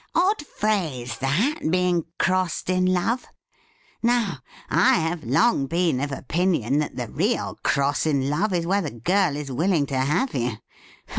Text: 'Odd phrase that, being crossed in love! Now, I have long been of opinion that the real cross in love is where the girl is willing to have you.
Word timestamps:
'Odd 0.15 0.43
phrase 0.47 1.19
that, 1.19 1.59
being 1.69 2.05
crossed 2.17 2.71
in 2.71 2.87
love! 2.87 3.27
Now, 4.01 4.39
I 4.67 4.95
have 4.95 5.23
long 5.23 5.67
been 5.67 5.99
of 5.99 6.11
opinion 6.11 6.79
that 6.79 6.95
the 6.95 7.07
real 7.07 7.59
cross 7.61 8.07
in 8.07 8.27
love 8.27 8.51
is 8.51 8.65
where 8.65 8.81
the 8.81 8.89
girl 8.89 9.35
is 9.37 9.51
willing 9.51 9.85
to 9.85 9.99
have 9.99 10.33
you. 10.33 10.53